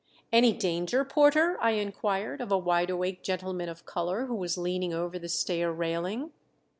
"Any 0.33 0.51
danger, 0.51 1.05
Porter?" 1.05 1.59
I 1.61 1.73
inquired 1.73 2.41
of 2.41 2.51
a 2.51 2.57
wide 2.57 2.89
awake 2.89 3.21
gentleman 3.21 3.69
of 3.69 3.85
color, 3.85 4.25
who 4.25 4.33
was 4.33 4.57
leaning 4.57 4.95
over 4.95 5.19
the 5.19 5.29
stair 5.29 5.71
railing. 5.71 6.31